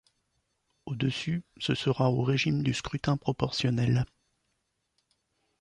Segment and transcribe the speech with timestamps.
[0.87, 4.07] Au-dessus, ce sera au régime du scrutin proportionnel.